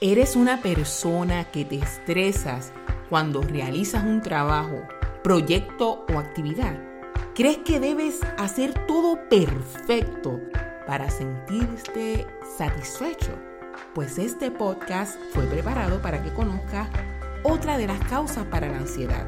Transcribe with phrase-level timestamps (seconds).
[0.00, 2.72] ¿Eres una persona que te estresas
[3.10, 4.86] cuando realizas un trabajo,
[5.24, 6.78] proyecto o actividad?
[7.34, 10.40] ¿Crees que debes hacer todo perfecto
[10.86, 13.32] para sentirte satisfecho?
[13.92, 16.88] Pues este podcast fue preparado para que conozcas
[17.42, 19.26] otra de las causas para la ansiedad.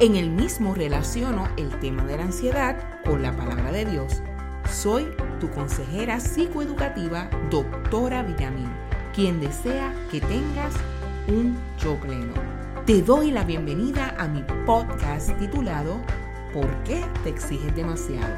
[0.00, 2.76] En el mismo relaciono el tema de la ansiedad
[3.06, 4.22] con la palabra de Dios.
[4.70, 5.08] Soy
[5.40, 8.89] tu consejera psicoeducativa, doctora Villamín
[9.20, 10.74] quien desea que tengas
[11.28, 12.32] un yo pleno.
[12.86, 16.00] Te doy la bienvenida a mi podcast titulado
[16.54, 18.34] ¿Por qué te exiges demasiado?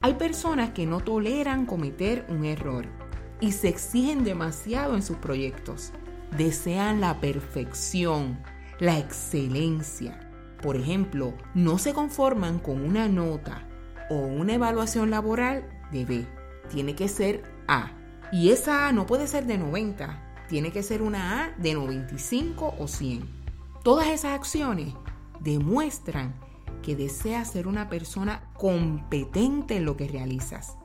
[0.00, 2.86] Hay personas que no toleran cometer un error
[3.40, 5.90] y se exigen demasiado en sus proyectos.
[6.36, 8.38] Desean la perfección,
[8.78, 10.30] la excelencia.
[10.62, 13.66] Por ejemplo, no se conforman con una nota
[14.10, 16.26] o una evaluación laboral de B.
[16.70, 17.98] Tiene que ser A
[18.30, 22.74] y esa A no puede ser de 90, tiene que ser una A de 95
[22.78, 23.28] o 100.
[23.82, 24.94] Todas esas acciones
[25.40, 26.34] demuestran
[26.82, 30.76] que deseas ser una persona competente en lo que realizas.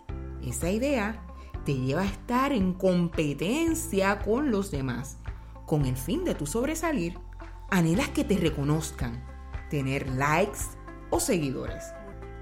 [0.41, 1.21] Esa idea
[1.65, 5.17] te lleva a estar en competencia con los demás.
[5.65, 7.17] Con el fin de tu sobresalir,
[7.69, 9.23] anhelas que te reconozcan,
[9.69, 10.59] tener likes
[11.09, 11.85] o seguidores.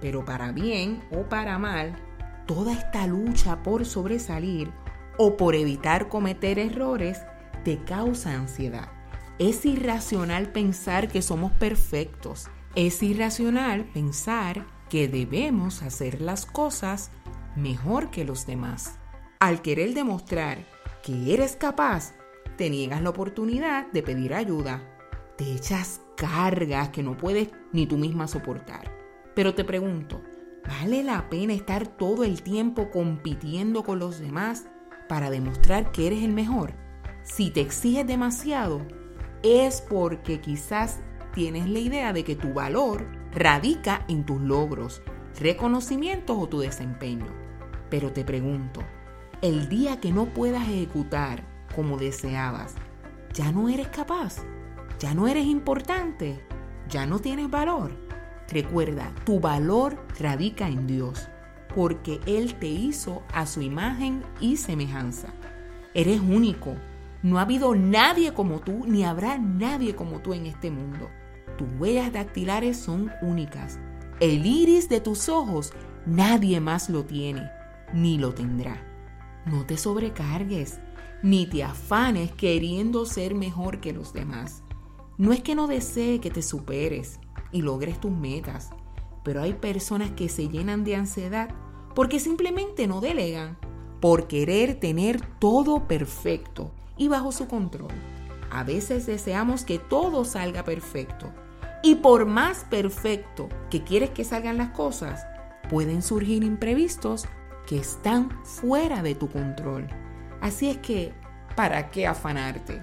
[0.02, 1.96] Pero para bien o para mal,
[2.48, 4.72] toda esta lucha por sobresalir
[5.24, 7.22] o por evitar cometer errores
[7.64, 8.90] te causa ansiedad.
[9.38, 12.48] Es irracional pensar que somos perfectos.
[12.74, 17.12] Es irracional pensar que debemos hacer las cosas
[17.56, 18.98] mejor que los demás.
[19.40, 20.66] Al querer demostrar
[21.04, 22.16] que eres capaz,
[22.58, 24.82] te niegas la oportunidad de pedir ayuda.
[25.38, 28.92] Te echas cargas que no puedes ni tú misma soportar.
[29.36, 30.20] Pero te pregunto,
[30.68, 34.66] ¿vale la pena estar todo el tiempo compitiendo con los demás
[35.12, 36.72] para demostrar que eres el mejor.
[37.22, 38.80] Si te exiges demasiado,
[39.44, 41.02] es porque quizás
[41.34, 45.02] tienes la idea de que tu valor radica en tus logros,
[45.38, 47.28] reconocimientos o tu desempeño.
[47.90, 48.84] Pero te pregunto,
[49.42, 51.44] el día que no puedas ejecutar
[51.76, 52.76] como deseabas,
[53.34, 54.38] ya no eres capaz,
[54.98, 56.42] ya no eres importante,
[56.88, 57.92] ya no tienes valor.
[58.48, 61.28] Recuerda, tu valor radica en Dios
[61.76, 65.34] porque Él te hizo a su imagen y semejanza.
[65.94, 66.76] Eres único.
[67.24, 71.10] No ha habido nadie como tú, ni habrá nadie como tú en este mundo.
[71.58, 73.80] Tus huellas dactilares son únicas.
[74.20, 75.74] El iris de tus ojos
[76.06, 77.50] nadie más lo tiene,
[77.94, 78.88] ni lo tendrá.
[79.46, 80.80] No te sobrecargues,
[81.22, 84.64] ni te afanes queriendo ser mejor que los demás.
[85.18, 87.20] No es que no desee que te superes
[87.52, 88.72] y logres tus metas
[89.24, 91.50] pero hay personas que se llenan de ansiedad
[91.94, 93.58] porque simplemente no delegan,
[94.00, 97.92] por querer tener todo perfecto y bajo su control.
[98.50, 101.32] A veces deseamos que todo salga perfecto
[101.84, 105.26] y por más perfecto que quieres que salgan las cosas,
[105.70, 107.26] pueden surgir imprevistos
[107.68, 109.88] que están fuera de tu control.
[110.42, 111.14] Así es que,
[111.56, 112.82] ¿para qué afanarte?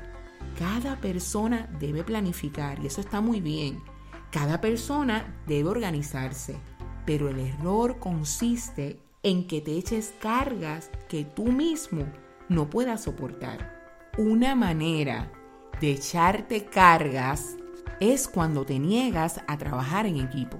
[0.58, 3.82] Cada persona debe planificar y eso está muy bien
[4.30, 6.56] cada persona debe organizarse,
[7.08, 12.04] pero el error consiste en que te eches cargas que tú mismo
[12.50, 13.80] no puedas soportar.
[14.18, 15.32] Una manera
[15.80, 17.56] de echarte cargas
[17.98, 20.58] es cuando te niegas a trabajar en equipo.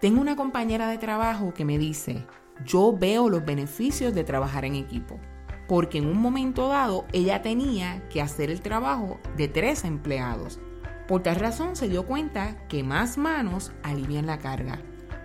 [0.00, 2.24] Tengo una compañera de trabajo que me dice,
[2.64, 5.18] yo veo los beneficios de trabajar en equipo,
[5.66, 10.60] porque en un momento dado ella tenía que hacer el trabajo de tres empleados
[11.08, 14.78] por tal razón se dio cuenta que más manos alivian la carga.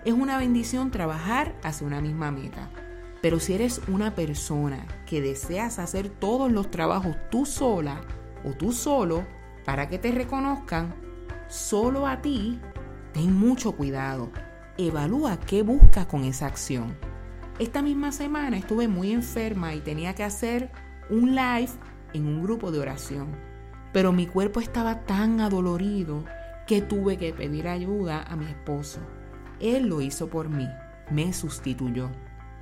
[0.06, 2.70] Es una bendición trabajar hacia una misma meta.
[3.22, 8.02] Pero si eres una persona que deseas hacer todos los trabajos tú sola
[8.44, 9.26] o tú solo
[9.66, 10.94] para que te reconozcan,
[11.48, 12.60] solo a ti,
[13.14, 14.30] ten mucho cuidado.
[14.78, 16.98] Evalúa qué buscas con esa acción.
[17.60, 20.72] Esta misma semana estuve muy enferma y tenía que hacer
[21.10, 21.70] un live
[22.14, 23.54] en un grupo de oración
[23.94, 26.26] pero mi cuerpo estaba tan adolorido
[26.68, 29.00] que tuve que pedir ayuda a mi esposo.
[29.64, 30.68] Él lo hizo por mí,
[31.10, 32.12] me sustituyó.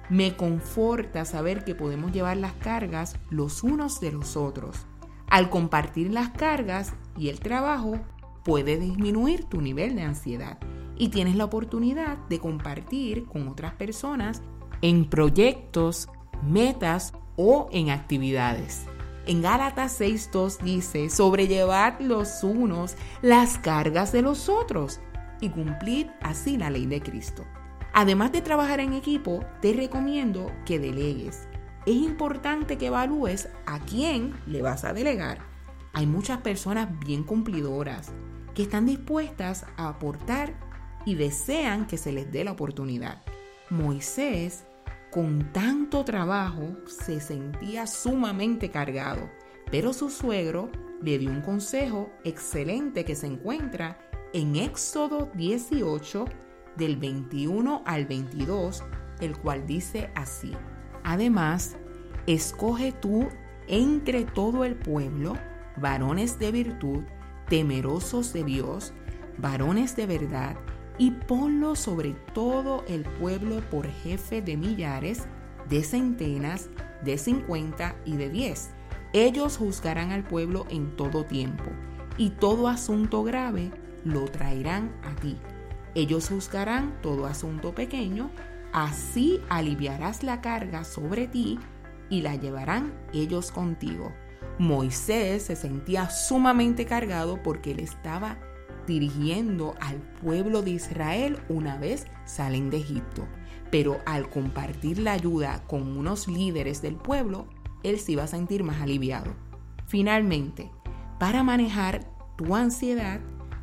[0.10, 4.86] Me conforta saber que podemos llevar las cargas los unos de los otros.
[5.28, 8.00] Al compartir las cargas y el trabajo,
[8.44, 10.60] puede disminuir tu nivel de ansiedad
[10.96, 14.44] y tienes la oportunidad de compartir con otras personas
[14.84, 16.08] en proyectos,
[16.44, 18.86] metas o en actividades.
[19.26, 25.00] En Gálatas 6.2 dice, sobrellevad los unos las cargas de los otros
[25.42, 27.44] y cumplid así la ley de Cristo.
[27.94, 31.48] Además de trabajar en equipo, te recomiendo que delegues.
[31.86, 35.40] Es importante que evalúes a quién le vas a delegar.
[35.94, 38.14] Hay muchas personas bien cumplidoras
[38.54, 40.54] que están dispuestas a aportar
[41.06, 43.24] y desean que se les dé la oportunidad.
[43.70, 44.64] Moisés,
[45.10, 49.30] con tanto trabajo, se sentía sumamente cargado,
[49.70, 50.70] pero su suegro
[51.02, 53.98] le dio un consejo excelente que se encuentra
[54.34, 56.26] en Éxodo 18
[56.78, 58.84] del 21 al 22,
[59.20, 60.54] el cual dice así.
[61.04, 61.76] Además,
[62.28, 63.28] escoge tú
[63.68, 65.34] entre todo el pueblo
[65.78, 67.04] varones de virtud,
[67.50, 68.94] temerosos de Dios,
[69.38, 70.56] varones de verdad,
[70.98, 75.26] y ponlo sobre todo el pueblo por jefe de millares,
[75.70, 76.70] de centenas,
[77.04, 78.72] de cincuenta y de diez.
[79.14, 81.66] Ellos juzgarán al pueblo en todo tiempo,
[82.18, 83.72] y todo asunto grave
[84.04, 85.38] lo traerán a ti.
[85.96, 88.32] Ellos juzgarán todo asunto pequeño,
[88.74, 91.60] así aliviarás la carga sobre ti
[92.10, 94.12] y la llevarán ellos contigo.
[94.58, 98.38] Moisés se sentía sumamente cargado porque él estaba
[98.88, 103.28] dirigiendo al pueblo de Israel una vez salen de Egipto.
[103.72, 107.48] Pero al compartir la ayuda con unos líderes del pueblo,
[107.84, 109.34] él se iba a sentir más aliviado.
[109.88, 110.70] Finalmente,
[111.20, 112.06] para manejar
[112.36, 113.22] tu ansiedad,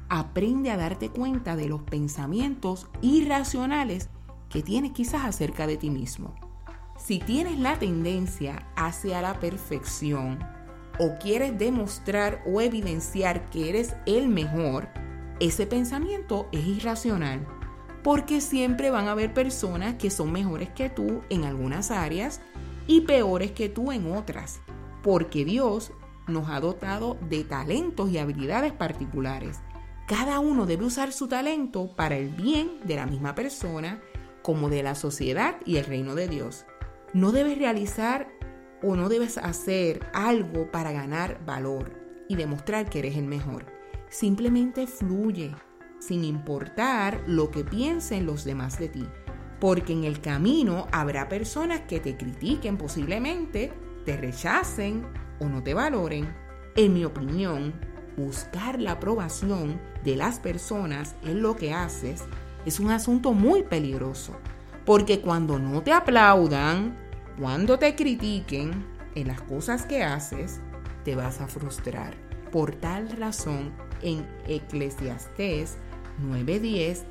[0.09, 4.09] aprende a darte cuenta de los pensamientos irracionales
[4.49, 6.35] que tienes quizás acerca de ti mismo.
[6.99, 10.39] Si tienes la tendencia hacia la perfección
[10.99, 14.89] o quieres demostrar o evidenciar que eres el mejor,
[15.39, 17.47] ese pensamiento es irracional.
[18.03, 22.41] Porque siempre van a haber personas que son mejores que tú en algunas áreas
[22.87, 24.61] y peores que tú en otras.
[25.03, 25.93] Porque Dios
[26.27, 29.61] nos ha dotado de talentos y habilidades particulares.
[30.09, 34.01] Cada uno debe usar su talento para el bien de la misma persona
[34.41, 36.65] como de la sociedad y el reino de Dios.
[37.13, 38.27] No debes realizar
[38.83, 41.93] o no debes hacer algo para ganar valor
[42.27, 43.67] y demostrar que eres el mejor.
[44.09, 45.55] Simplemente fluye,
[45.99, 49.07] sin importar lo que piensen los demás de ti.
[49.61, 53.75] Porque en el camino habrá personas que te critiquen posiblemente,
[54.07, 55.07] te rechacen
[55.39, 56.35] o no te valoren.
[56.77, 57.75] En mi opinión,
[58.19, 62.25] buscar la aprobación de las personas en lo que haces
[62.67, 64.37] es un asunto muy peligroso.
[64.85, 66.99] Porque cuando no te aplaudan,
[67.39, 68.85] cuando te critiquen
[69.15, 70.61] en las cosas que haces,
[71.05, 72.15] te vas a frustrar.
[72.51, 73.73] Por tal razón,
[74.03, 75.77] en Eclesiastés
[76.21, 77.05] 9:10,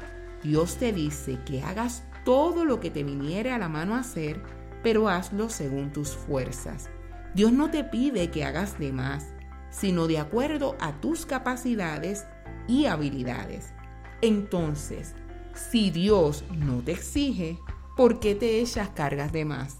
[0.43, 4.41] Dios te dice que hagas todo lo que te viniere a la mano a hacer,
[4.83, 6.89] pero hazlo según tus fuerzas.
[7.33, 9.27] Dios no te pide que hagas de más,
[9.69, 12.25] sino de acuerdo a tus capacidades
[12.67, 13.73] y habilidades.
[14.21, 15.15] Entonces,
[15.53, 17.59] si Dios no te exige,
[17.95, 19.77] ¿por qué te echas cargas de más?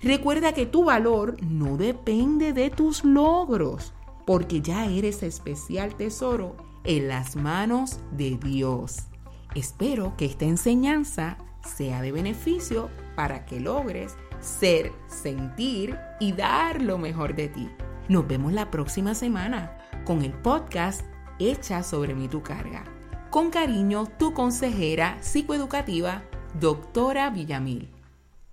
[0.00, 3.92] Recuerda que tu valor no depende de tus logros,
[4.26, 9.08] porque ya eres especial tesoro en las manos de Dios.
[9.54, 16.98] Espero que esta enseñanza sea de beneficio para que logres ser, sentir y dar lo
[16.98, 17.68] mejor de ti.
[18.08, 19.76] Nos vemos la próxima semana
[20.06, 21.02] con el podcast
[21.38, 22.84] Echa sobre mí tu carga.
[23.28, 26.22] Con cariño, tu consejera psicoeducativa,
[26.58, 27.97] doctora Villamil.